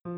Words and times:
No 0.00 0.16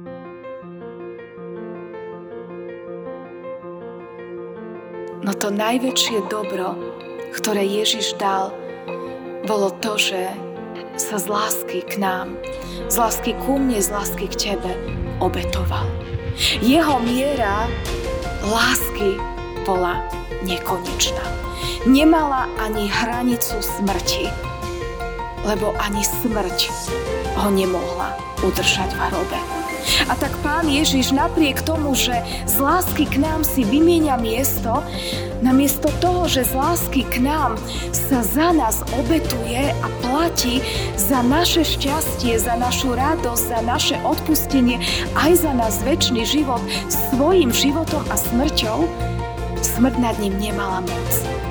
to 5.35 5.51
najväčšie 5.51 6.31
dobro, 6.31 6.79
ktoré 7.35 7.67
Ježiš 7.67 8.15
dal, 8.15 8.55
bolo 9.43 9.75
to, 9.83 9.99
že 9.99 10.31
sa 10.95 11.19
z 11.19 11.27
lásky 11.27 11.83
k 11.83 11.99
nám, 11.99 12.39
z 12.87 12.95
lásky 12.95 13.35
ku 13.43 13.59
mne, 13.59 13.83
z 13.83 13.91
lásky 13.91 14.31
k 14.31 14.55
tebe 14.55 14.71
obetoval. 15.19 15.91
Jeho 16.63 17.03
miera 17.03 17.67
lásky 18.47 19.19
bola 19.67 19.99
nekonečná. 20.47 21.27
Nemala 21.91 22.47
ani 22.63 22.87
hranicu 22.87 23.59
smrti, 23.59 24.31
lebo 25.43 25.75
ani 25.83 26.07
smrť 26.07 26.71
ho 27.35 27.51
nemohla 27.51 28.15
udržať 28.47 28.95
v 28.95 29.11
hrobe. 29.11 29.52
A 30.09 30.15
tak 30.19 30.35
pán 30.43 30.67
Ježiš 30.67 31.15
napriek 31.15 31.63
tomu, 31.63 31.95
že 31.95 32.15
z 32.47 32.57
lásky 32.59 33.07
k 33.07 33.23
nám 33.23 33.47
si 33.47 33.63
vymieňa 33.63 34.19
miesto, 34.19 34.83
namiesto 35.43 35.91
toho, 36.03 36.27
že 36.27 36.47
z 36.47 36.53
lásky 36.55 37.03
k 37.07 37.23
nám 37.23 37.55
sa 37.91 38.23
za 38.23 38.51
nás 38.51 38.83
obetuje 38.99 39.71
a 39.71 39.87
platí 40.03 40.63
za 40.99 41.23
naše 41.23 41.63
šťastie, 41.63 42.39
za 42.39 42.59
našu 42.59 42.95
radosť, 42.95 43.45
za 43.47 43.61
naše 43.63 43.97
odpustenie, 44.03 44.83
aj 45.19 45.47
za 45.47 45.53
nás 45.55 45.83
väčší 45.87 46.27
život 46.27 46.63
svojim 46.91 47.55
životom 47.55 48.03
a 48.11 48.15
smrťou, 48.19 48.87
smrť 49.63 49.95
nad 49.99 50.17
ním 50.19 50.35
nemala 50.39 50.83
moc. 50.83 51.42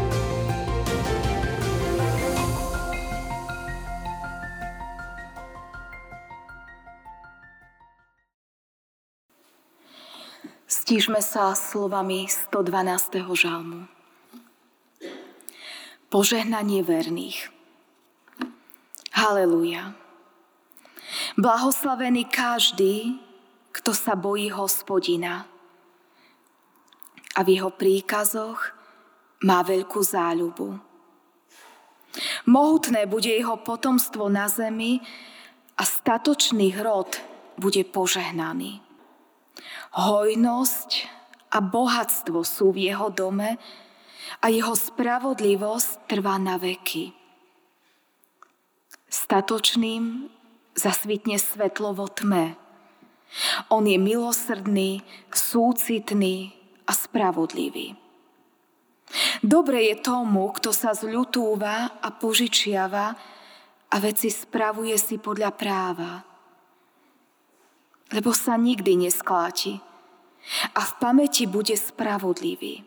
Stížme 10.92 11.24
sa 11.24 11.56
slovami 11.56 12.28
112. 12.28 13.24
žalmu. 13.32 13.88
Požehnanie 16.12 16.84
verných. 16.84 17.48
Haleluja. 19.16 19.96
Blahoslavený 21.40 22.28
každý, 22.28 23.24
kto 23.72 23.96
sa 23.96 24.20
bojí 24.20 24.52
hospodina 24.52 25.48
a 27.32 27.48
v 27.48 27.56
jeho 27.56 27.72
príkazoch 27.72 28.76
má 29.48 29.64
veľkú 29.64 30.04
záľubu. 30.04 30.76
Mohutné 32.52 33.08
bude 33.08 33.32
jeho 33.32 33.64
potomstvo 33.64 34.28
na 34.28 34.52
zemi 34.52 35.00
a 35.80 35.88
statočný 35.88 36.76
hrod 36.76 37.16
bude 37.56 37.80
požehnaný. 37.88 38.91
Hojnosť 39.92 40.90
a 41.52 41.60
bohatstvo 41.60 42.48
sú 42.48 42.72
v 42.72 42.88
jeho 42.88 43.12
dome 43.12 43.60
a 44.40 44.48
jeho 44.48 44.72
spravodlivosť 44.72 46.08
trvá 46.08 46.40
na 46.40 46.56
veky. 46.56 47.12
Statočným 49.12 50.32
zasvitne 50.80 51.36
svetlo 51.36 51.92
vo 51.92 52.08
tme. 52.08 52.56
On 53.68 53.84
je 53.84 54.00
milosrdný, 54.00 55.04
súcitný 55.28 56.56
a 56.88 56.96
spravodlivý. 56.96 58.00
Dobre 59.44 59.92
je 59.92 59.96
tomu, 60.00 60.56
kto 60.56 60.72
sa 60.72 60.96
zľutúva 60.96 62.00
a 62.00 62.08
požičiava 62.16 63.12
a 63.92 63.96
veci 64.00 64.32
spravuje 64.32 64.96
si 64.96 65.20
podľa 65.20 65.52
práva 65.52 66.31
lebo 68.12 68.36
sa 68.36 68.60
nikdy 68.60 69.08
neskláti 69.08 69.80
a 70.76 70.82
v 70.82 70.92
pamäti 71.00 71.48
bude 71.48 71.74
spravodlivý. 71.78 72.84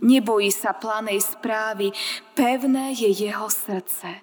Nebojí 0.00 0.48
sa 0.54 0.72
planej 0.72 1.20
správy, 1.20 1.92
pevné 2.32 2.96
je 2.96 3.10
jeho 3.10 3.50
srdce. 3.50 4.22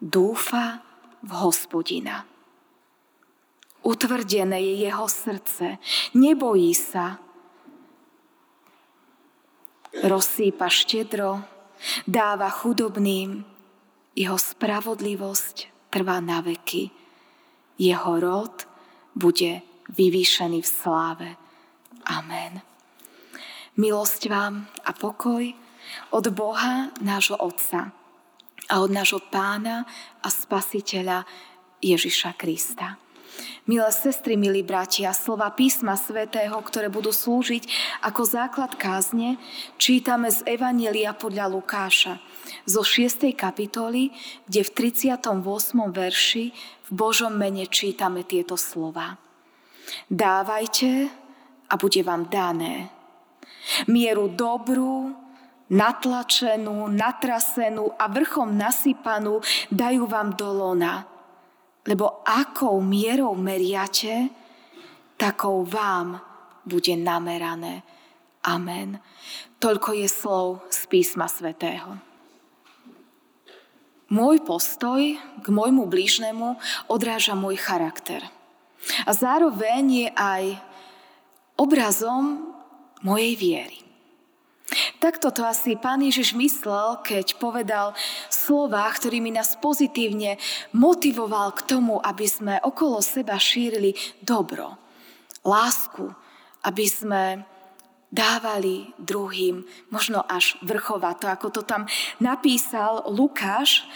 Dúfa 0.00 0.82
v 1.24 1.30
hospodina. 1.40 2.26
Utvrdené 3.80 4.60
je 4.60 4.74
jeho 4.84 5.08
srdce, 5.08 5.80
nebojí 6.12 6.76
sa. 6.76 7.16
Rozsýpa 10.04 10.68
štedro, 10.68 11.40
dáva 12.04 12.52
chudobným, 12.52 13.42
jeho 14.12 14.36
spravodlivosť 14.36 15.88
trvá 15.88 16.20
na 16.20 16.44
veky. 16.44 16.92
Jeho 17.80 18.20
rod 18.20 18.69
bude 19.20 19.60
vyvýšený 19.92 20.64
v 20.64 20.68
sláve. 20.68 21.28
Amen. 22.08 22.64
Milosť 23.76 24.32
vám 24.32 24.64
a 24.88 24.96
pokoj 24.96 25.44
od 26.16 26.24
Boha, 26.32 26.88
nášho 27.04 27.36
Otca 27.36 27.92
a 28.70 28.74
od 28.80 28.90
nášho 28.90 29.20
Pána 29.28 29.84
a 30.24 30.28
Spasiteľa 30.32 31.28
Ježiša 31.84 32.40
Krista. 32.40 32.96
Milé 33.68 33.92
sestry, 33.92 34.40
milí 34.40 34.64
bratia, 34.64 35.12
slova 35.12 35.52
písma 35.52 35.92
svätého, 35.92 36.56
ktoré 36.64 36.88
budú 36.88 37.12
slúžiť 37.12 37.68
ako 38.00 38.24
základ 38.24 38.72
kázne, 38.80 39.36
čítame 39.76 40.32
z 40.32 40.40
Evanielia 40.48 41.12
podľa 41.12 41.52
Lukáša 41.52 42.16
zo 42.64 42.80
6. 42.80 43.36
kapitoly, 43.36 44.16
kde 44.48 44.64
v 44.64 44.70
38. 44.96 45.20
verši 45.92 46.44
v 46.88 46.90
Božom 46.90 47.36
mene 47.36 47.68
čítame 47.68 48.24
tieto 48.24 48.56
slova. 48.56 49.20
Dávajte 50.08 51.12
a 51.68 51.74
bude 51.76 52.00
vám 52.00 52.32
dané. 52.32 52.88
Mieru 53.92 54.32
dobrú, 54.32 55.12
natlačenú, 55.68 56.88
natrasenú 56.88 57.92
a 58.00 58.08
vrchom 58.08 58.56
nasypanú 58.56 59.44
dajú 59.68 60.08
vám 60.08 60.32
do 60.32 60.48
lona. 60.48 61.19
Lebo 61.88 62.20
akou 62.24 62.80
mierou 62.84 63.32
meriate, 63.36 64.28
takou 65.16 65.64
vám 65.64 66.20
bude 66.64 66.92
namerané. 66.96 67.82
Amen. 68.44 69.00
Toľko 69.60 69.92
je 69.96 70.08
slov 70.08 70.64
z 70.72 70.80
písma 70.88 71.28
svätého. 71.28 72.00
Môj 74.10 74.42
postoj 74.42 75.20
k 75.20 75.46
môjmu 75.46 75.86
blížnemu 75.86 76.58
odráža 76.90 77.36
môj 77.36 77.60
charakter. 77.60 78.24
A 79.06 79.12
zároveň 79.12 79.84
je 79.86 80.08
aj 80.16 80.44
obrazom 81.60 82.56
mojej 83.04 83.36
viery. 83.36 83.89
Takto 85.00 85.32
to 85.32 85.48
asi 85.48 85.80
pán 85.80 86.04
Ježiš 86.04 86.36
myslel, 86.36 87.00
keď 87.00 87.40
povedal 87.40 87.96
slova, 88.28 88.84
ktorými 88.84 89.32
nás 89.32 89.56
pozitívne 89.56 90.36
motivoval 90.76 91.56
k 91.56 91.64
tomu, 91.64 91.96
aby 92.04 92.28
sme 92.28 92.60
okolo 92.60 93.00
seba 93.00 93.40
šírili 93.40 93.96
dobro, 94.20 94.76
lásku, 95.40 96.04
aby 96.68 96.84
sme 96.84 97.22
dávali 98.12 98.92
druhým, 99.00 99.64
možno 99.88 100.20
až 100.20 100.58
vrchovato, 100.60 101.30
ako 101.30 101.48
to 101.48 101.62
tam 101.64 101.88
napísal 102.20 103.08
Lukáš, 103.08 103.88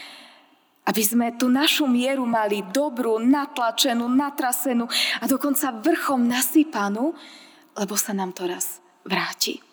aby 0.84 1.02
sme 1.04 1.26
tú 1.36 1.48
našu 1.48 1.88
mieru 1.88 2.28
mali 2.28 2.60
dobrú, 2.72 3.16
natlačenú, 3.20 4.04
natrasenú 4.08 4.88
a 5.20 5.24
dokonca 5.24 5.72
vrchom 5.72 6.28
nasypanú, 6.28 7.16
lebo 7.76 7.94
sa 7.96 8.12
nám 8.12 8.36
to 8.36 8.44
raz 8.44 8.84
vráti. 9.04 9.63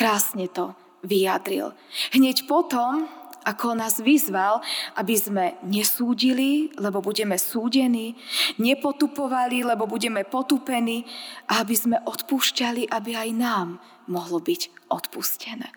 Krásne 0.00 0.48
to 0.48 0.72
vyjadril. 1.04 1.76
Hneď 2.16 2.48
potom 2.48 3.04
ako 3.44 3.76
nás 3.76 4.00
vyzval, 4.00 4.64
aby 4.96 5.12
sme 5.16 5.44
nesúdili, 5.64 6.72
lebo 6.76 7.04
budeme 7.04 7.36
súdení, 7.36 8.16
nepotupovali, 8.56 9.60
lebo 9.60 9.84
budeme 9.84 10.24
potupení 10.24 11.04
a 11.48 11.60
aby 11.60 11.76
sme 11.76 11.96
odpúšťali, 12.00 12.88
aby 12.88 13.12
aj 13.16 13.30
nám 13.36 13.68
mohlo 14.08 14.40
byť 14.40 14.88
odpustené. 14.88 15.68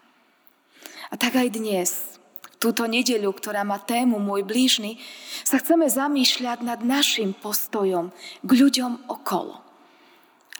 A 1.11 1.19
tak 1.19 1.39
aj 1.39 1.55
dnes, 1.55 2.19
túto 2.63 2.87
nedeľu, 2.87 3.35
ktorá 3.35 3.67
má 3.67 3.79
tému 3.79 4.23
Môj 4.23 4.47
blížny, 4.47 4.99
sa 5.43 5.59
chceme 5.59 5.87
zamýšľať 5.91 6.63
nad 6.63 6.79
našim 6.79 7.35
postojom 7.35 8.15
k 8.39 8.49
ľuďom 8.55 9.07
okolo. 9.11 9.59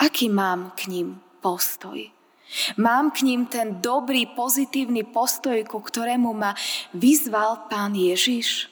Aký 0.04 0.28
mám 0.28 0.76
k 0.76 0.92
ním 0.92 1.24
postoj? 1.40 2.23
Mám 2.78 3.12
k 3.12 3.26
ním 3.26 3.46
ten 3.50 3.82
dobrý, 3.82 4.30
pozitívny 4.30 5.04
postoj, 5.04 5.58
ku 5.66 5.82
ktorému 5.82 6.32
ma 6.34 6.54
vyzval 6.94 7.70
pán 7.70 7.98
Ježiš. 7.98 8.70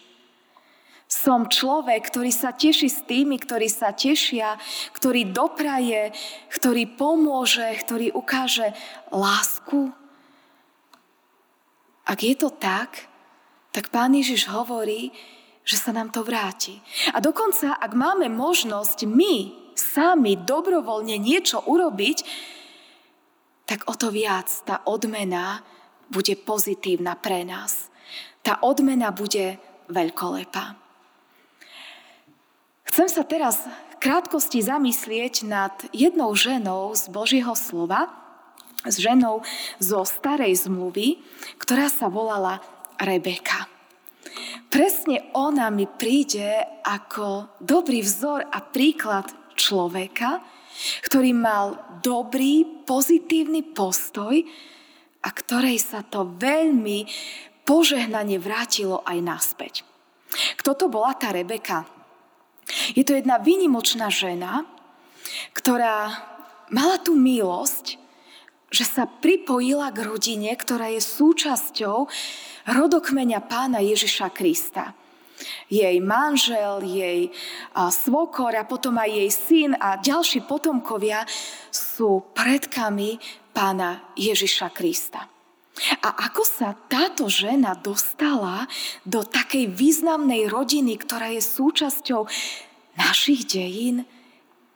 Som 1.11 1.51
človek, 1.51 2.07
ktorý 2.07 2.31
sa 2.31 2.55
teší 2.55 2.87
s 2.87 3.03
tými, 3.03 3.35
ktorí 3.35 3.67
sa 3.67 3.91
tešia, 3.91 4.55
ktorý 4.95 5.27
dopraje, 5.27 6.15
ktorý 6.55 6.87
pomôže, 6.95 7.67
ktorý 7.83 8.15
ukáže 8.15 8.71
lásku. 9.11 9.91
Ak 12.07 12.23
je 12.23 12.35
to 12.39 12.47
tak, 12.47 13.11
tak 13.75 13.91
pán 13.91 14.15
Ježiš 14.15 14.47
hovorí, 14.47 15.11
že 15.67 15.75
sa 15.75 15.91
nám 15.91 16.15
to 16.15 16.23
vráti. 16.23 16.79
A 17.11 17.19
dokonca, 17.19 17.75
ak 17.75 17.91
máme 17.91 18.31
možnosť 18.31 19.03
my 19.03 19.35
sami 19.75 20.39
dobrovoľne 20.39 21.19
niečo 21.19 21.63
urobiť, 21.63 22.23
tak 23.71 23.87
o 23.87 23.95
to 23.95 24.11
viac 24.11 24.51
tá 24.67 24.83
odmena 24.83 25.63
bude 26.11 26.35
pozitívna 26.35 27.15
pre 27.15 27.47
nás. 27.47 27.87
Tá 28.43 28.59
odmena 28.59 29.15
bude 29.15 29.55
veľkolepá. 29.87 30.75
Chcem 32.91 33.07
sa 33.07 33.23
teraz 33.23 33.63
v 33.63 33.95
krátkosti 34.03 34.59
zamyslieť 34.59 35.47
nad 35.47 35.71
jednou 35.95 36.35
ženou 36.35 36.91
z 36.99 37.07
Božieho 37.15 37.55
slova, 37.55 38.11
s 38.83 38.99
ženou 38.99 39.39
zo 39.79 40.03
starej 40.03 40.67
zmluvy, 40.67 41.23
ktorá 41.55 41.87
sa 41.87 42.11
volala 42.11 42.59
Rebeka. 42.99 43.71
Presne 44.67 45.31
ona 45.31 45.71
mi 45.71 45.87
príde 45.87 46.59
ako 46.83 47.55
dobrý 47.63 48.03
vzor 48.03 48.51
a 48.51 48.59
príklad 48.59 49.31
človeka, 49.55 50.43
ktorý 51.05 51.31
mal 51.35 51.99
dobrý, 52.01 52.65
pozitívny 52.85 53.61
postoj 53.75 54.41
a 55.21 55.29
ktorej 55.29 55.77
sa 55.77 56.01
to 56.01 56.25
veľmi 56.25 57.05
požehnanie 57.63 58.41
vrátilo 58.41 59.05
aj 59.05 59.17
naspäť. 59.21 59.73
Kto 60.57 60.73
to 60.73 60.85
bola 60.87 61.13
tá 61.13 61.29
Rebeka? 61.29 61.85
Je 62.95 63.03
to 63.03 63.17
jedna 63.17 63.37
výnimočná 63.37 64.07
žena, 64.07 64.63
ktorá 65.51 66.15
mala 66.71 66.97
tú 67.03 67.13
milosť, 67.13 67.99
že 68.71 68.87
sa 68.87 69.03
pripojila 69.03 69.91
k 69.91 70.07
rodine, 70.07 70.55
ktorá 70.55 70.87
je 70.95 71.03
súčasťou 71.03 72.07
rodokmeňa 72.71 73.39
pána 73.43 73.83
Ježiša 73.83 74.31
Krista 74.31 74.95
jej 75.67 75.97
manžel, 75.99 76.83
jej 76.83 77.29
svokor 77.75 78.55
a 78.55 78.67
potom 78.67 78.97
aj 78.97 79.09
jej 79.09 79.31
syn 79.31 79.71
a 79.79 79.97
ďalší 79.99 80.45
potomkovia 80.45 81.25
sú 81.71 82.23
predkami 82.35 83.17
pána 83.51 84.01
Ježiša 84.15 84.71
Krista. 84.71 85.27
A 86.03 86.09
ako 86.29 86.43
sa 86.45 86.77
táto 86.91 87.25
žena 87.31 87.73
dostala 87.73 88.69
do 89.07 89.25
takej 89.25 89.71
významnej 89.71 90.45
rodiny, 90.51 90.99
ktorá 90.99 91.33
je 91.33 91.41
súčasťou 91.41 92.27
našich 92.99 93.47
dejín, 93.49 94.05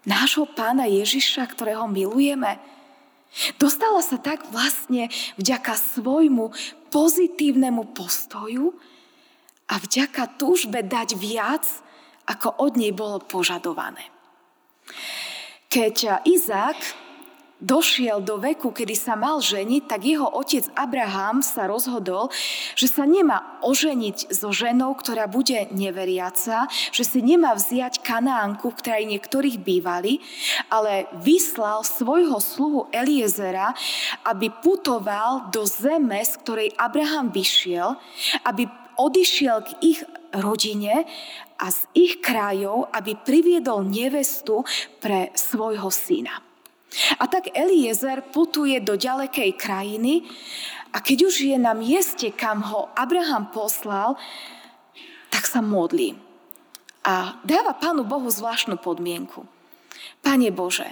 nášho 0.08 0.50
pána 0.50 0.90
Ježiša, 0.90 1.46
ktorého 1.52 1.86
milujeme? 1.86 2.58
Dostala 3.60 4.00
sa 4.00 4.16
tak 4.16 4.48
vlastne 4.50 5.12
vďaka 5.36 5.76
svojmu 5.76 6.56
pozitívnemu 6.90 7.92
postoju, 7.92 8.72
a 9.70 9.82
vďaka 9.82 10.38
túžbe 10.38 10.86
dať 10.86 11.18
viac, 11.18 11.66
ako 12.26 12.58
od 12.62 12.78
nej 12.78 12.94
bolo 12.94 13.22
požadované. 13.22 14.02
Keď 15.70 16.26
Izák 16.26 17.06
došiel 17.66 18.20
do 18.20 18.38
veku, 18.38 18.70
kedy 18.76 18.94
sa 18.94 19.16
mal 19.16 19.40
ženiť, 19.40 19.88
tak 19.88 20.04
jeho 20.04 20.28
otec 20.28 20.68
Abraham 20.76 21.40
sa 21.40 21.66
rozhodol, 21.66 22.28
že 22.76 22.92
sa 22.92 23.08
nemá 23.08 23.60
oženiť 23.64 24.30
so 24.30 24.52
ženou, 24.52 24.94
ktorá 24.94 25.26
bude 25.32 25.72
neveriaca, 25.72 26.68
že 26.92 27.04
si 27.08 27.24
nemá 27.24 27.56
vziať 27.56 28.04
kanánku, 28.04 28.70
v 28.70 28.80
ktorej 28.80 29.06
niektorých 29.08 29.58
bývali, 29.64 30.20
ale 30.68 31.08
vyslal 31.24 31.88
svojho 31.88 32.38
sluhu 32.44 32.92
Eliezera, 32.92 33.72
aby 34.28 34.52
putoval 34.52 35.50
do 35.50 35.64
zeme, 35.64 36.22
z 36.22 36.34
ktorej 36.44 36.70
Abraham 36.76 37.32
vyšiel, 37.32 37.96
aby 38.44 38.68
odišiel 38.98 39.58
k 39.64 39.70
ich 39.84 40.00
rodine 40.36 41.08
a 41.56 41.66
z 41.72 41.88
ich 41.96 42.20
krajov, 42.20 42.92
aby 42.92 43.16
priviedol 43.16 43.88
nevestu 43.88 44.68
pre 45.00 45.32
svojho 45.36 45.88
syna. 45.88 46.44
A 47.20 47.28
tak 47.28 47.52
Eliezer 47.52 48.24
putuje 48.32 48.80
do 48.80 48.96
ďalekej 48.96 49.52
krajiny 49.60 50.24
a 50.96 51.04
keď 51.04 51.28
už 51.28 51.36
je 51.52 51.58
na 51.60 51.76
mieste, 51.76 52.32
kam 52.32 52.64
ho 52.64 52.88
Abraham 52.96 53.52
poslal, 53.52 54.16
tak 55.28 55.44
sa 55.44 55.60
modlí. 55.60 56.16
A 57.04 57.38
dáva 57.44 57.76
Pánu 57.76 58.08
Bohu 58.08 58.32
zvláštnu 58.32 58.80
podmienku. 58.80 59.44
Pane 60.24 60.50
Bože, 60.56 60.88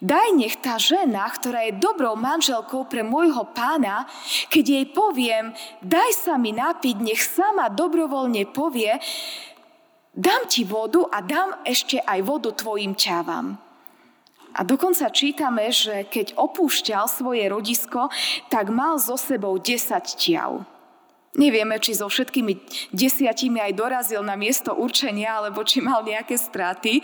Daj 0.00 0.36
nech 0.36 0.60
tá 0.60 0.76
žena, 0.76 1.24
ktorá 1.28 1.64
je 1.68 1.80
dobrou 1.80 2.12
manželkou 2.16 2.84
pre 2.84 3.00
môjho 3.00 3.48
pána, 3.56 4.04
keď 4.52 4.64
jej 4.64 4.86
poviem, 4.92 5.56
daj 5.80 6.10
sa 6.20 6.36
mi 6.36 6.52
napiť, 6.52 6.96
nech 7.00 7.20
sama 7.24 7.72
dobrovoľne 7.72 8.44
povie, 8.52 9.00
dám 10.12 10.44
ti 10.46 10.68
vodu 10.68 11.08
a 11.08 11.24
dám 11.24 11.64
ešte 11.64 11.96
aj 12.00 12.20
vodu 12.22 12.52
tvojim 12.52 12.92
čávam. 12.92 13.56
A 14.50 14.66
dokonca 14.66 15.06
čítame, 15.14 15.70
že 15.70 16.10
keď 16.10 16.34
opúšťal 16.34 17.06
svoje 17.06 17.46
rodisko, 17.46 18.10
tak 18.50 18.66
mal 18.68 18.98
so 18.98 19.14
sebou 19.14 19.54
10 19.54 20.02
ťav. 20.18 20.66
Nevieme, 21.38 21.78
či 21.78 21.94
so 21.94 22.10
všetkými 22.10 22.58
desiatimi 22.90 23.62
aj 23.62 23.78
dorazil 23.78 24.26
na 24.26 24.34
miesto 24.34 24.74
určenia, 24.74 25.38
alebo 25.38 25.62
či 25.62 25.78
mal 25.78 26.02
nejaké 26.02 26.34
straty, 26.34 26.98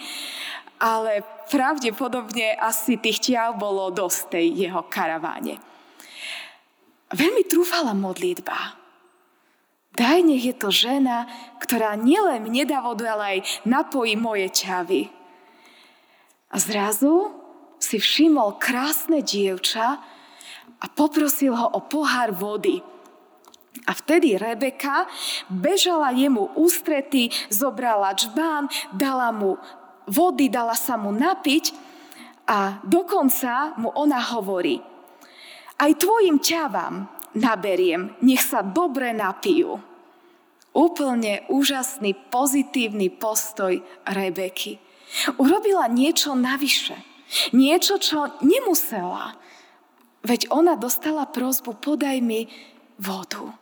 ale 0.81 1.25
pravdepodobne 1.49 2.57
asi 2.59 3.01
tých 3.01 3.33
ťav 3.33 3.57
bolo 3.57 3.89
dosť 3.95 4.37
tej 4.37 4.47
jeho 4.69 4.83
karaváne. 4.91 5.57
Veľmi 7.15 7.47
trúfala 7.47 7.95
modlitba. 7.95 8.83
Daj 9.97 10.21
nech 10.29 10.45
je 10.45 10.53
to 10.53 10.69
žena, 10.69 11.25
ktorá 11.57 11.97
nielen 11.97 12.45
mne 12.45 12.69
dá 12.69 12.85
vodu, 12.85 13.09
ale 13.17 13.41
aj 13.41 13.65
napojí 13.65 14.13
moje 14.13 14.53
čavy. 14.53 15.09
A 16.53 16.61
zrazu 16.61 17.33
si 17.81 17.97
všimol 17.97 18.61
krásne 18.61 19.25
dievča 19.25 19.97
a 20.77 20.87
poprosil 20.93 21.57
ho 21.57 21.73
o 21.73 21.81
pohár 21.81 22.37
vody. 22.37 22.85
A 23.87 23.93
vtedy 23.97 24.37
Rebeka 24.37 25.09
bežala 25.49 26.13
jemu 26.13 26.53
ústrety, 26.59 27.33
zobrala 27.49 28.13
čbán, 28.19 28.69
dala 28.93 29.33
mu 29.33 29.57
vody, 30.07 30.51
dala 30.51 30.75
sa 30.75 30.95
mu 30.99 31.11
napiť 31.11 31.65
a 32.47 32.79
dokonca 32.87 33.75
mu 33.79 33.91
ona 33.95 34.23
hovorí, 34.35 34.79
aj 35.77 35.93
tvojim 36.01 36.41
ťavám 36.41 37.05
naberiem, 37.37 38.17
nech 38.25 38.41
sa 38.41 38.65
dobre 38.65 39.13
napijú. 39.13 39.77
Úplne 40.77 41.49
úžasný, 41.53 42.17
pozitívny 42.29 43.09
postoj 43.13 43.81
Rebeky. 44.05 44.77
Urobila 45.41 45.89
niečo 45.89 46.37
navyše. 46.37 46.97
Niečo, 47.57 47.97
čo 47.97 48.29
nemusela. 48.45 49.37
Veď 50.25 50.53
ona 50.53 50.77
dostala 50.77 51.25
prozbu, 51.29 51.81
podaj 51.81 52.21
mi 52.21 52.49
vodu. 53.01 53.53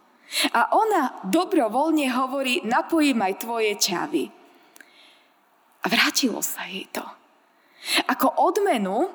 A 0.50 0.74
ona 0.74 1.22
dobrovoľne 1.22 2.10
hovorí, 2.10 2.62
napojím 2.66 3.22
aj 3.22 3.34
tvoje 3.46 3.72
ťavy. 3.78 4.43
A 5.84 5.86
vrátilo 5.92 6.40
sa 6.40 6.64
jej 6.64 6.88
to. 6.88 7.04
Ako 8.08 8.32
odmenu 8.40 9.12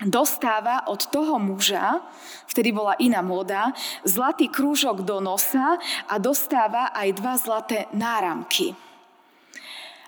dostáva 0.00 0.88
od 0.88 1.04
toho 1.12 1.36
muža, 1.36 2.00
vtedy 2.48 2.72
bola 2.72 2.96
iná 2.96 3.20
moda, 3.20 3.76
zlatý 4.08 4.48
krúžok 4.48 5.04
do 5.04 5.20
nosa 5.20 5.76
a 6.08 6.16
dostáva 6.16 6.88
aj 6.96 7.08
dva 7.20 7.34
zlaté 7.36 7.84
náramky. 7.92 8.72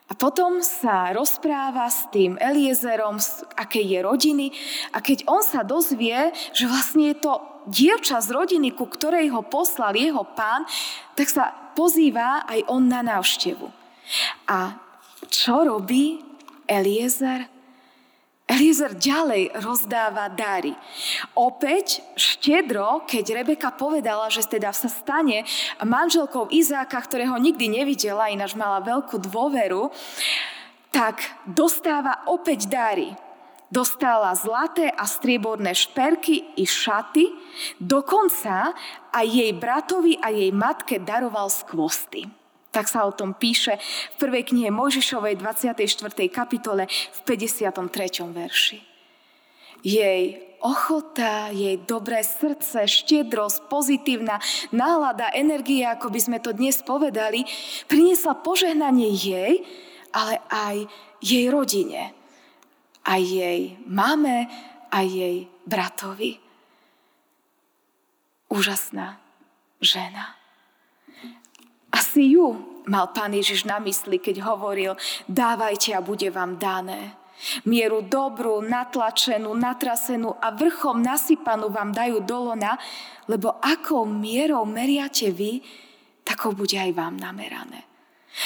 A 0.08 0.16
potom 0.16 0.60
sa 0.60 1.12
rozpráva 1.12 1.88
s 1.88 2.04
tým 2.12 2.36
Eliezerom, 2.36 3.16
z 3.16 3.48
akej 3.56 3.96
je 3.96 4.00
rodiny 4.04 4.46
a 4.92 5.00
keď 5.00 5.24
on 5.24 5.40
sa 5.40 5.64
dozvie, 5.64 6.32
že 6.52 6.68
vlastne 6.68 7.12
je 7.12 7.16
to 7.16 7.40
dievča 7.68 8.20
z 8.20 8.28
rodiny, 8.32 8.76
ku 8.76 8.88
ktorej 8.88 9.32
ho 9.32 9.40
poslal 9.40 9.96
jeho 9.96 10.24
pán, 10.36 10.68
tak 11.16 11.32
sa 11.32 11.52
pozýva 11.72 12.44
aj 12.44 12.60
on 12.68 12.92
na 12.92 13.00
návštevu. 13.00 13.72
A 14.52 14.76
čo 15.32 15.64
robí 15.64 16.20
Eliezer? 16.68 17.48
Eliezer 18.44 18.92
ďalej 18.92 19.56
rozdáva 19.64 20.28
dary. 20.28 20.76
Opäť 21.32 22.04
štedro, 22.20 23.08
keď 23.08 23.40
Rebeka 23.40 23.72
povedala, 23.72 24.28
že 24.28 24.44
teda 24.44 24.76
sa 24.76 24.92
stane 24.92 25.48
manželkou 25.80 26.52
Izáka, 26.52 27.00
ktorého 27.00 27.40
nikdy 27.40 27.72
nevidela, 27.72 28.28
ináč 28.28 28.52
mala 28.52 28.84
veľkú 28.84 29.24
dôveru, 29.24 29.88
tak 30.92 31.24
dostáva 31.48 32.28
opäť 32.28 32.68
dary. 32.68 33.16
Dostala 33.72 34.36
zlaté 34.36 34.92
a 34.92 35.08
strieborné 35.08 35.72
šperky 35.72 36.60
i 36.60 36.68
šaty, 36.68 37.32
dokonca 37.80 38.76
aj 39.16 39.26
jej 39.32 39.48
bratovi 39.56 40.20
a 40.20 40.28
jej 40.28 40.52
matke 40.52 41.00
daroval 41.00 41.48
skvosty. 41.48 42.41
Tak 42.72 42.88
sa 42.88 43.04
o 43.04 43.12
tom 43.12 43.36
píše 43.36 43.76
v 44.16 44.26
prvej 44.26 44.48
knihe 44.48 44.72
Mojžišovej 44.72 45.36
24. 45.36 45.92
kapitole 46.32 46.88
v 46.88 47.18
53. 47.28 48.32
verši. 48.32 48.80
Jej 49.84 50.40
ochota, 50.62 51.52
jej 51.52 51.76
dobré 51.84 52.22
srdce, 52.24 52.86
štedrosť, 52.86 53.68
pozitívna 53.68 54.38
nálada, 54.72 55.28
energia, 55.36 55.98
ako 55.98 56.08
by 56.08 56.20
sme 56.22 56.38
to 56.40 56.54
dnes 56.54 56.80
povedali, 56.80 57.44
priniesla 57.90 58.40
požehnanie 58.40 59.10
jej, 59.10 59.60
ale 60.14 60.40
aj 60.48 60.76
jej 61.20 61.50
rodine, 61.52 62.14
aj 63.04 63.20
jej 63.20 63.60
mame, 63.84 64.48
aj 64.88 65.06
jej 65.12 65.36
bratovi. 65.66 66.38
Úžasná 68.48 69.18
žena. 69.82 70.41
Asi 71.92 72.34
ju 72.34 72.72
mal 72.88 73.12
pán 73.14 73.30
Ježiš 73.36 73.68
na 73.68 73.78
mysli, 73.78 74.18
keď 74.18 74.42
hovoril, 74.42 74.98
dávajte 75.30 75.94
a 75.94 76.02
bude 76.02 76.26
vám 76.32 76.58
dané. 76.58 77.14
Mieru 77.66 78.06
dobrú, 78.06 78.62
natlačenú, 78.62 79.50
natrasenú 79.58 80.38
a 80.38 80.54
vrchom 80.54 81.02
nasypanú 81.02 81.74
vám 81.74 81.90
dajú 81.90 82.22
dolona, 82.22 82.78
lebo 83.26 83.58
akou 83.58 84.06
mierou 84.06 84.62
meriate 84.62 85.34
vy, 85.34 85.58
takou 86.22 86.54
bude 86.54 86.78
aj 86.78 86.94
vám 86.94 87.18
namerané. 87.18 87.82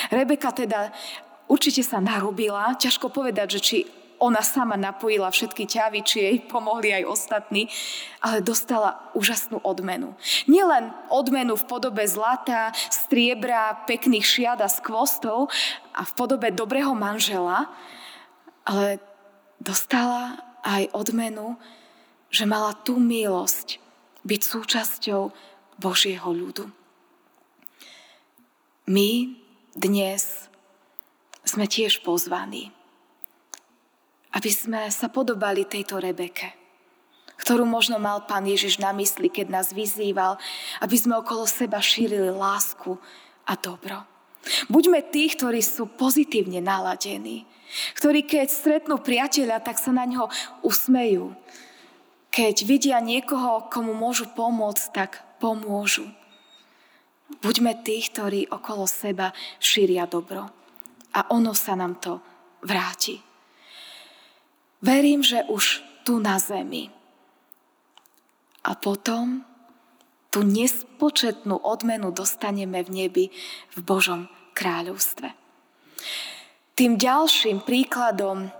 Rebeka 0.09 0.51
teda 0.51 0.91
určite 1.47 1.85
sa 1.85 2.01
narobila, 2.01 2.75
ťažko 2.81 3.13
povedať, 3.13 3.47
že 3.57 3.61
či 3.61 3.77
ona 4.19 4.41
sama 4.41 4.77
napojila 4.81 5.29
všetky 5.29 5.69
ťavy, 5.69 6.01
či 6.01 6.17
jej 6.23 6.37
pomohli 6.45 6.93
aj 6.93 7.05
ostatní, 7.05 7.69
ale 8.21 8.41
dostala 8.41 9.13
úžasnú 9.13 9.61
odmenu. 9.61 10.17
Nielen 10.49 10.93
odmenu 11.13 11.57
v 11.57 11.69
podobe 11.69 12.05
zlata, 12.09 12.73
striebra, 12.89 13.85
pekných 13.85 14.25
šiat 14.25 14.59
a 14.65 14.69
skvostov 14.73 15.53
a 15.93 16.03
v 16.05 16.13
podobe 16.17 16.49
dobrého 16.53 16.97
manžela, 16.97 17.69
ale 18.65 18.99
dostala 19.61 20.41
aj 20.67 20.91
odmenu, 20.93 21.57
že 22.33 22.49
mala 22.49 22.75
tú 22.75 22.99
milosť 22.99 23.79
byť 24.27 24.41
súčasťou 24.43 25.23
Božieho 25.79 26.31
ľudu. 26.33 26.67
My 28.91 29.35
dnes 29.77 30.51
sme 31.47 31.71
tiež 31.71 32.03
pozvaní, 32.03 32.75
aby 34.37 34.51
sme 34.53 34.93
sa 34.93 35.09
podobali 35.09 35.65
tejto 35.65 35.97
Rebeke, 35.97 36.53
ktorú 37.41 37.65
možno 37.65 37.97
mal 37.97 38.29
pán 38.29 38.45
Ježiš 38.45 38.77
na 38.77 38.93
mysli, 38.93 39.33
keď 39.33 39.49
nás 39.49 39.73
vyzýval, 39.73 40.37
aby 40.85 40.97
sme 41.01 41.17
okolo 41.17 41.49
seba 41.49 41.81
šírili 41.81 42.29
lásku 42.29 43.01
a 43.49 43.57
dobro. 43.57 44.05
Buďme 44.69 45.03
tí, 45.09 45.33
ktorí 45.33 45.65
sú 45.65 45.89
pozitívne 45.89 46.61
naladení, 46.61 47.49
ktorí 47.99 48.29
keď 48.29 48.47
stretnú 48.47 49.01
priateľa, 49.01 49.65
tak 49.65 49.81
sa 49.81 49.91
na 49.91 50.07
ňo 50.07 50.31
usmejú. 50.63 51.35
Keď 52.31 52.57
vidia 52.69 53.01
niekoho, 53.01 53.73
komu 53.73 53.97
môžu 53.97 54.29
pomôcť, 54.37 54.85
tak 54.93 55.25
pomôžu. 55.41 56.07
Buďme 57.43 57.83
tí, 57.83 58.05
ktorí 58.05 58.47
okolo 58.53 58.87
seba 58.87 59.35
šíria 59.59 60.07
dobro. 60.07 60.47
A 61.17 61.33
ono 61.33 61.57
sa 61.57 61.75
nám 61.75 61.99
to 61.99 62.23
vráti. 62.63 63.19
Verím, 64.85 65.25
že 65.25 65.45
už 65.49 65.83
tu 66.05 66.21
na 66.21 66.39
zemi. 66.39 66.93
A 68.67 68.75
potom 68.75 69.47
tú 70.31 70.45
nespočetnú 70.45 71.57
odmenu 71.63 72.13
dostaneme 72.13 72.85
v 72.85 72.91
nebi 72.93 73.25
v 73.73 73.79
Božom 73.81 74.29
kráľovstve. 74.53 75.33
Tým 76.77 77.01
ďalším 77.01 77.65
príkladom, 77.65 78.53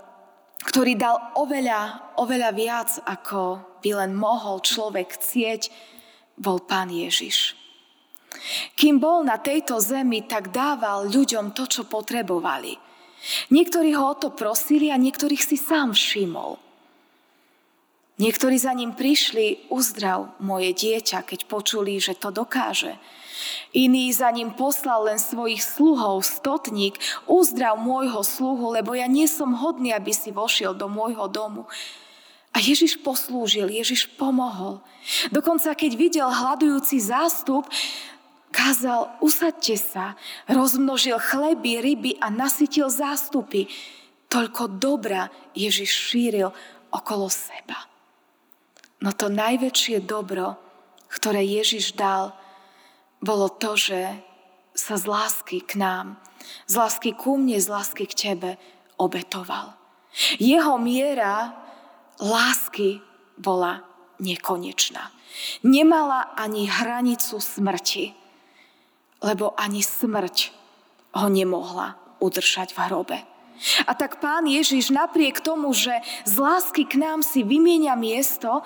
ktorý 0.65 0.97
dal 0.97 1.37
oveľa, 1.37 2.17
oveľa 2.17 2.49
viac, 2.57 2.89
ako 3.05 3.61
by 3.85 3.89
len 3.93 4.17
mohol 4.17 4.57
človek 4.57 5.21
chcieť, 5.21 5.69
bol 6.33 6.65
Pán 6.65 6.89
Ježiš. 6.89 7.53
Kým 8.73 8.97
bol 8.97 9.21
na 9.21 9.37
tejto 9.37 9.77
zemi, 9.77 10.25
tak 10.25 10.49
dával 10.49 11.09
ľuďom 11.09 11.53
to, 11.53 11.69
čo 11.69 11.85
potrebovali. 11.85 12.86
Niektorí 13.51 13.95
ho 13.97 14.13
o 14.13 14.15
to 14.15 14.29
prosili 14.31 14.93
a 14.93 14.97
niektorých 14.97 15.43
si 15.43 15.57
sám 15.59 15.91
všimol. 15.93 16.57
Niektorí 18.17 18.57
za 18.57 18.73
ním 18.73 18.97
prišli, 18.97 19.69
uzdrav 19.69 20.33
moje 20.41 20.73
dieťa, 20.73 21.21
keď 21.21 21.45
počuli, 21.45 22.01
že 22.01 22.17
to 22.17 22.33
dokáže. 22.33 22.97
Iný 23.77 24.09
za 24.09 24.33
ním 24.33 24.49
poslal 24.57 25.05
len 25.05 25.21
svojich 25.21 25.61
sluhov, 25.61 26.25
stotník, 26.25 26.97
uzdrav 27.29 27.77
môjho 27.77 28.25
sluhu, 28.25 28.73
lebo 28.73 28.97
ja 28.97 29.05
nie 29.05 29.29
som 29.29 29.53
hodný, 29.53 29.93
aby 29.93 30.09
si 30.09 30.33
vošiel 30.33 30.73
do 30.73 30.89
môjho 30.89 31.29
domu. 31.29 31.69
A 32.49 32.57
Ježiš 32.57 32.97
poslúžil, 33.05 33.69
Ježiš 33.69 34.09
pomohol. 34.17 34.81
Dokonca 35.29 35.77
keď 35.77 35.91
videl 35.93 36.25
hľadujúci 36.25 36.97
zástup, 36.97 37.69
kázal, 38.57 39.21
usadte 39.21 39.77
sa, 39.77 40.17
rozmnožil 40.49 41.21
chleby, 41.21 41.77
ryby 41.77 42.11
a 42.17 42.33
nasytil 42.33 42.89
zástupy. 42.89 43.69
Toľko 44.33 44.81
dobra 44.81 45.29
Ježiš 45.53 46.09
šíril 46.09 46.49
okolo 46.89 47.29
seba. 47.29 47.85
No 49.05 49.13
to 49.13 49.29
najväčšie 49.29 50.01
dobro, 50.01 50.57
ktoré 51.05 51.45
Ježiš 51.45 51.93
dal, 51.93 52.33
bolo 53.21 53.45
to, 53.53 53.77
že 53.77 54.17
sa 54.73 54.97
z 54.97 55.05
lásky 55.05 55.61
k 55.61 55.77
nám, 55.77 56.17
z 56.65 56.73
lásky 56.81 57.13
ku 57.13 57.37
mne, 57.37 57.61
z 57.61 57.69
lásky 57.69 58.09
k 58.09 58.17
tebe 58.17 58.51
obetoval. 58.97 59.77
Jeho 60.41 60.81
miera 60.81 61.53
lásky 62.17 63.05
bola 63.37 63.85
nekonečná. 64.17 65.13
Nemala 65.61 66.33
ani 66.33 66.65
hranicu 66.65 67.37
smrti, 67.37 68.26
lebo 69.23 69.53
ani 69.57 69.81
smrť 69.81 70.53
ho 71.17 71.27
nemohla 71.31 71.97
udržať 72.21 72.73
v 72.73 72.79
hrobe. 72.89 73.17
A 73.89 73.97
tak 73.97 74.21
pán 74.21 74.45
Ježiš 74.45 74.93
napriek 74.93 75.41
tomu, 75.41 75.73
že 75.73 75.89
z 76.29 76.37
lásky 76.37 76.85
k 76.85 77.01
nám 77.01 77.25
si 77.25 77.41
vymienia 77.41 77.97
miesto, 77.97 78.61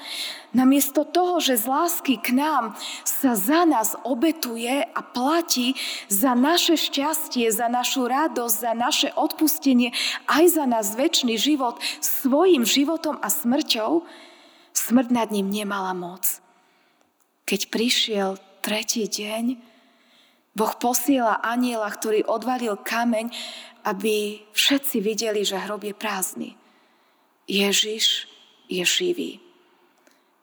namiesto 0.51 1.07
toho, 1.07 1.39
že 1.39 1.55
z 1.55 1.65
lásky 1.71 2.19
k 2.19 2.35
nám 2.35 2.75
sa 3.07 3.39
za 3.39 3.63
nás 3.63 3.95
obetuje 4.03 4.83
a 4.83 4.99
platí 4.99 5.79
za 6.11 6.35
naše 6.35 6.75
šťastie, 6.75 7.47
za 7.55 7.71
našu 7.71 8.03
radosť, 8.03 8.55
za 8.55 8.73
naše 8.75 9.09
odpustenie, 9.15 9.95
aj 10.27 10.59
za 10.59 10.65
nás 10.67 10.91
väčší 10.99 11.39
život 11.39 11.79
svojim 12.03 12.67
životom 12.67 13.15
a 13.23 13.31
smrťou, 13.31 14.03
smrť 14.75 15.07
nad 15.07 15.31
ním 15.31 15.47
nemala 15.47 15.95
moc. 15.95 16.43
Keď 17.47 17.71
prišiel 17.71 18.29
tretí 18.59 19.07
deň, 19.07 19.70
Boh 20.51 20.75
posiela 20.75 21.39
aniela, 21.39 21.87
ktorý 21.87 22.27
odvalil 22.27 22.75
kameň 22.75 23.31
aby 23.85 24.45
všetci 24.53 25.01
videli, 25.01 25.41
že 25.41 25.57
hrob 25.57 25.81
je 25.83 25.93
prázdny. 25.93 26.49
Ježiš 27.49 28.29
je 28.69 28.83
živý. 28.85 29.31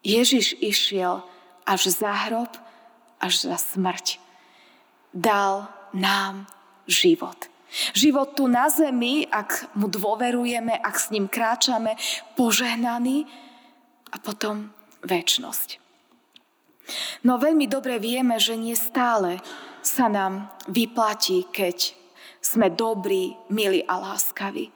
Ježiš 0.02 0.58
išiel 0.58 1.22
až 1.62 1.94
za 1.94 2.12
hrob, 2.28 2.50
až 3.22 3.46
za 3.46 3.58
smrť. 3.58 4.18
Dal 5.14 5.70
nám 5.94 6.46
život. 6.90 7.48
Život 7.92 8.32
tu 8.32 8.48
na 8.48 8.72
zemi, 8.72 9.28
ak 9.28 9.76
mu 9.76 9.92
dôverujeme, 9.92 10.72
ak 10.72 10.96
s 10.96 11.12
ním 11.12 11.28
kráčame, 11.28 12.00
požehnaný 12.32 13.28
a 14.08 14.16
potom 14.16 14.72
väčnosť. 15.04 15.84
No 17.28 17.36
veľmi 17.36 17.68
dobre 17.68 18.00
vieme, 18.00 18.40
že 18.40 18.56
nie 18.56 18.72
stále 18.72 19.44
sa 19.88 20.12
nám 20.12 20.52
vyplatí, 20.68 21.48
keď 21.48 21.96
sme 22.44 22.68
dobrí, 22.68 23.32
milí 23.48 23.80
a 23.88 23.96
láskaví. 23.96 24.68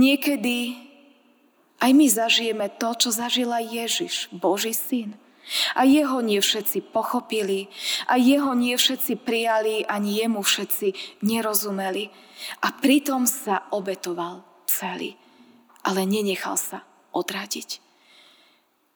Niekedy 0.00 0.86
aj 1.76 1.90
my 1.92 2.06
zažijeme 2.08 2.66
to, 2.80 2.96
čo 2.96 3.12
zažila 3.12 3.60
Ježiš, 3.60 4.32
Boží 4.32 4.72
syn. 4.72 5.20
A 5.78 5.86
jeho 5.86 6.18
nie 6.24 6.42
všetci 6.42 6.90
pochopili, 6.90 7.70
a 8.10 8.18
jeho 8.18 8.50
nie 8.58 8.74
všetci 8.74 9.22
prijali, 9.22 9.86
ani 9.86 10.18
jemu 10.18 10.42
všetci 10.42 11.20
nerozumeli. 11.22 12.10
A 12.66 12.74
pritom 12.74 13.30
sa 13.30 13.70
obetoval 13.70 14.42
celý, 14.66 15.14
ale 15.86 16.02
nenechal 16.02 16.58
sa 16.58 16.82
odradiť. 17.14 17.78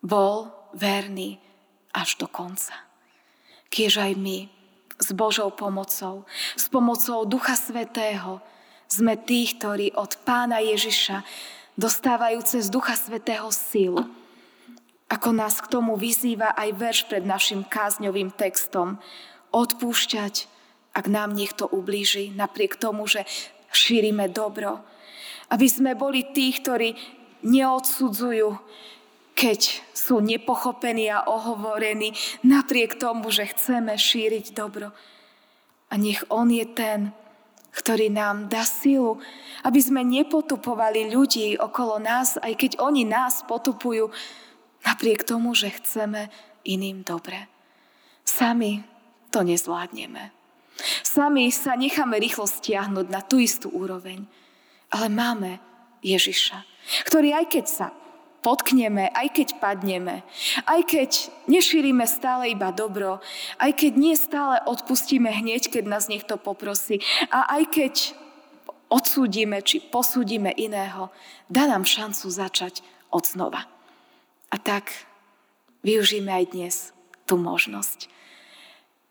Bol 0.02 0.50
verný 0.74 1.38
až 1.94 2.18
do 2.18 2.26
konca. 2.26 2.74
Kiež 3.70 4.02
aj 4.02 4.18
my 4.18 4.59
s 5.00 5.08
Božou 5.16 5.48
pomocou, 5.48 6.28
s 6.54 6.68
pomocou 6.68 7.24
Ducha 7.24 7.56
Svetého 7.56 8.44
sme 8.90 9.16
tí, 9.16 9.48
ktorí 9.48 9.96
od 9.96 10.20
Pána 10.22 10.60
Ježiša 10.60 11.24
dostávajú 11.80 12.44
cez 12.44 12.68
Ducha 12.68 12.94
Svetého 12.94 13.48
sílu. 13.48 14.04
Ako 15.10 15.34
nás 15.34 15.58
k 15.58 15.66
tomu 15.66 15.98
vyzýva 15.98 16.54
aj 16.54 16.68
verš 16.76 17.00
pred 17.10 17.24
našim 17.26 17.66
kázňovým 17.66 18.30
textom. 18.30 19.00
Odpúšťať, 19.50 20.46
ak 20.94 21.06
nám 21.10 21.34
niekto 21.34 21.66
ublíži, 21.66 22.30
napriek 22.30 22.78
tomu, 22.78 23.10
že 23.10 23.26
šírime 23.74 24.30
dobro. 24.30 24.84
Aby 25.50 25.66
sme 25.66 25.98
boli 25.98 26.30
tí, 26.30 26.54
ktorí 26.54 26.94
neodsudzujú, 27.42 28.54
keď 29.34 29.84
sú 29.96 30.20
nepochopení 30.20 31.08
a 31.08 31.24
ohovorení, 31.24 32.12
napriek 32.44 33.00
tomu, 33.00 33.32
že 33.32 33.48
chceme 33.50 33.96
šíriť 33.96 34.52
dobro. 34.52 34.92
A 35.90 35.94
nech 35.96 36.22
On 36.30 36.46
je 36.46 36.66
ten, 36.66 37.10
ktorý 37.70 38.10
nám 38.10 38.50
dá 38.50 38.66
silu, 38.66 39.22
aby 39.62 39.78
sme 39.78 40.02
nepotupovali 40.02 41.10
ľudí 41.14 41.54
okolo 41.58 42.02
nás, 42.02 42.38
aj 42.42 42.54
keď 42.58 42.72
oni 42.82 43.06
nás 43.06 43.46
potupujú, 43.46 44.10
napriek 44.82 45.22
tomu, 45.22 45.54
že 45.54 45.70
chceme 45.70 46.28
iným 46.66 47.06
dobre. 47.06 47.46
Sami 48.26 48.82
to 49.30 49.46
nezvládneme. 49.46 50.34
Sami 51.04 51.52
sa 51.52 51.76
necháme 51.76 52.16
rýchlo 52.18 52.48
stiahnuť 52.48 53.06
na 53.10 53.20
tú 53.20 53.38
istú 53.38 53.68
úroveň. 53.70 54.24
Ale 54.90 55.06
máme 55.06 55.62
Ježiša, 56.02 56.66
ktorý 57.06 57.36
aj 57.36 57.46
keď 57.46 57.66
sa 57.68 57.86
potkneme, 58.40 59.12
aj 59.12 59.28
keď 59.36 59.48
padneme, 59.60 60.24
aj 60.64 60.80
keď 60.88 61.10
nešírime 61.48 62.08
stále 62.08 62.52
iba 62.52 62.72
dobro, 62.72 63.20
aj 63.60 63.72
keď 63.76 63.92
nie 63.96 64.16
stále 64.16 64.60
odpustíme 64.64 65.28
hneď, 65.28 65.68
keď 65.68 65.84
nás 65.86 66.08
niekto 66.08 66.40
poprosí 66.40 67.04
a 67.28 67.46
aj 67.60 67.62
keď 67.68 67.94
odsúdime 68.90 69.60
či 69.62 69.78
posúdime 69.78 70.50
iného, 70.56 71.12
dá 71.46 71.68
nám 71.68 71.86
šancu 71.86 72.26
začať 72.26 72.82
od 73.12 73.22
znova. 73.22 73.68
A 74.50 74.56
tak 74.58 74.90
využíme 75.86 76.32
aj 76.32 76.44
dnes 76.50 76.74
tú 77.28 77.38
možnosť. 77.38 78.10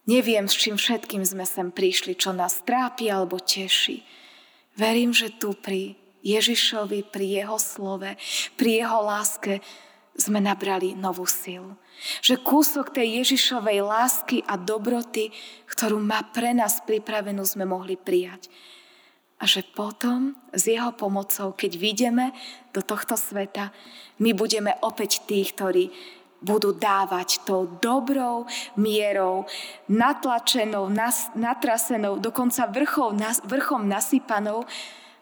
Neviem, 0.09 0.49
s 0.49 0.57
čím 0.57 0.73
všetkým 0.73 1.21
sme 1.21 1.45
sem 1.45 1.69
prišli, 1.69 2.17
čo 2.17 2.33
nás 2.33 2.65
trápi 2.65 3.13
alebo 3.13 3.37
teší. 3.37 4.01
Verím, 4.73 5.13
že 5.13 5.29
tu 5.37 5.53
pri 5.53 5.98
Ježišovi, 6.23 7.07
pri 7.07 7.43
jeho 7.43 7.57
slove, 7.59 8.15
pri 8.59 8.83
jeho 8.83 8.99
láske 9.03 9.63
sme 10.19 10.43
nabrali 10.43 10.93
novú 10.99 11.23
silu. 11.23 11.79
Že 12.19 12.43
kúsok 12.43 12.91
tej 12.91 13.23
Ježišovej 13.23 13.79
lásky 13.83 14.37
a 14.43 14.59
dobroty, 14.59 15.31
ktorú 15.67 15.99
má 15.99 16.23
pre 16.31 16.51
nás 16.51 16.83
pripravenú, 16.83 17.43
sme 17.47 17.63
mohli 17.63 17.95
prijať. 17.95 18.51
A 19.39 19.47
že 19.47 19.63
potom 19.63 20.35
s 20.51 20.67
jeho 20.67 20.91
pomocou, 20.91 21.55
keď 21.55 21.79
vidíme 21.79 22.35
do 22.75 22.83
tohto 22.83 23.15
sveta, 23.15 23.71
my 24.19 24.35
budeme 24.35 24.75
opäť 24.83 25.23
tí, 25.23 25.47
ktorí 25.47 25.87
budú 26.39 26.75
dávať 26.75 27.43
tou 27.43 27.67
dobrou 27.79 28.47
mierou, 28.79 29.47
natlačenou, 29.91 30.87
nas, 30.87 31.31
natrasenou, 31.35 32.19
dokonca 32.19 32.67
vrchom, 32.67 33.15
nas, 33.15 33.43
vrchom 33.43 33.87
nasypanou, 33.87 34.63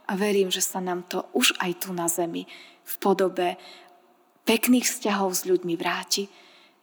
a 0.07 0.15
verím, 0.15 0.47
že 0.47 0.63
sa 0.63 0.79
nám 0.79 1.03
to 1.05 1.27
už 1.35 1.59
aj 1.59 1.83
tu 1.83 1.91
na 1.91 2.07
zemi 2.07 2.47
v 2.87 2.93
podobe 3.03 3.59
pekných 4.47 4.87
vzťahov 4.87 5.35
s 5.35 5.43
ľuďmi 5.43 5.75
vráti. 5.75 6.31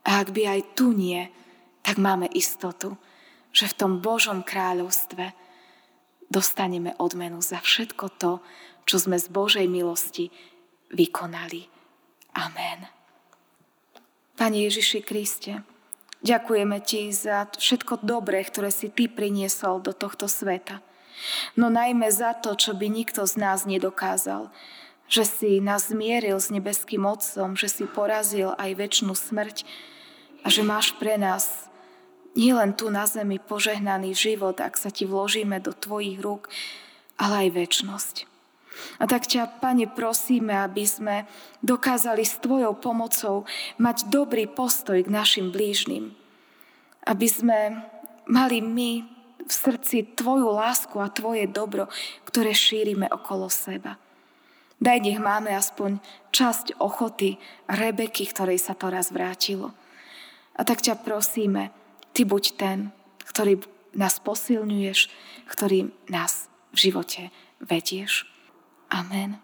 A 0.05 0.21
ak 0.21 0.37
by 0.37 0.43
aj 0.45 0.61
tu 0.77 0.93
nie, 0.93 1.25
tak 1.81 1.97
máme 1.97 2.29
istotu, 2.37 3.01
že 3.57 3.65
v 3.65 3.77
tom 3.81 3.93
Božom 4.05 4.45
kráľovstve 4.45 5.33
dostaneme 6.29 6.93
odmenu 7.01 7.41
za 7.41 7.65
všetko 7.65 8.05
to, 8.21 8.33
čo 8.85 8.97
sme 9.01 9.17
z 9.17 9.33
Božej 9.33 9.65
milosti 9.65 10.29
vykonali. 10.93 11.65
Amen. 12.37 12.85
Pane 14.35 14.59
Ježiši 14.69 15.01
Kriste, 15.07 15.63
ďakujeme 16.21 16.83
Ti 16.83 17.15
za 17.15 17.49
všetko 17.49 18.05
dobré, 18.05 18.45
ktoré 18.45 18.69
si 18.69 18.91
Ty 18.91 19.09
priniesol 19.09 19.81
do 19.81 19.95
tohto 19.95 20.29
sveta. 20.29 20.85
No 21.55 21.71
najmä 21.71 22.11
za 22.11 22.35
to, 22.35 22.55
čo 22.59 22.75
by 22.75 22.91
nikto 22.91 23.27
z 23.27 23.35
nás 23.39 23.65
nedokázal. 23.65 24.51
Že 25.09 25.25
si 25.25 25.51
nás 25.61 25.93
zmieril 25.93 26.41
s 26.41 26.49
nebeským 26.49 27.05
Otcom, 27.05 27.55
že 27.55 27.69
si 27.69 27.85
porazil 27.85 28.57
aj 28.57 28.71
väčšinu 28.75 29.13
smrť 29.13 29.69
a 30.45 30.49
že 30.49 30.65
máš 30.65 30.97
pre 30.97 31.21
nás 31.21 31.69
nielen 32.35 32.75
tu 32.75 32.91
na 32.91 33.07
zemi 33.07 33.39
požehnaný 33.39 34.13
život, 34.13 34.59
ak 34.59 34.75
sa 34.75 34.91
ti 34.91 35.07
vložíme 35.07 35.63
do 35.63 35.71
tvojich 35.71 36.19
rúk, 36.19 36.51
ale 37.17 37.47
aj 37.47 37.49
väčnosť. 37.55 38.17
A 38.99 39.07
tak 39.07 39.31
ťa, 39.31 39.63
Pane, 39.63 39.87
prosíme, 39.87 40.51
aby 40.51 40.83
sme 40.83 41.31
dokázali 41.63 42.27
s 42.27 42.43
Tvojou 42.43 42.75
pomocou 42.75 43.47
mať 43.79 44.11
dobrý 44.11 44.51
postoj 44.51 44.99
k 44.99 45.09
našim 45.09 45.55
blížnym. 45.55 46.11
Aby 47.07 47.27
sme 47.31 47.59
mali 48.27 48.59
my 48.59 49.14
v 49.45 49.53
srdci 49.53 50.17
Tvoju 50.17 50.49
lásku 50.51 50.97
a 51.01 51.13
Tvoje 51.13 51.45
dobro, 51.47 51.89
ktoré 52.25 52.57
šírime 52.57 53.09
okolo 53.13 53.53
seba. 53.53 54.01
Daj, 54.83 55.01
nech 55.01 55.21
máme 55.23 55.55
aspoň 55.55 56.03
časť 56.35 56.77
ochoty 56.83 57.39
Rebeky, 57.71 58.27
ktorej 58.29 58.61
sa 58.61 58.75
to 58.75 58.91
raz 58.91 59.15
vrátilo. 59.15 59.73
A 60.59 60.61
tak 60.67 60.83
ťa 60.85 61.01
prosíme, 61.01 61.73
Ty 62.15 62.31
buď 62.31 62.45
ten, 62.55 62.95
ktorý 63.27 63.59
nás 63.99 64.23
posilňuješ, 64.23 65.11
ktorý 65.51 65.91
nás 66.11 66.47
v 66.75 66.91
živote 66.91 67.23
vedieš. 67.63 68.27
Amen. 68.91 69.39